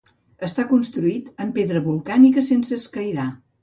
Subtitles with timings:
[0.47, 3.33] Està construït en pedra volcànica sense escairar.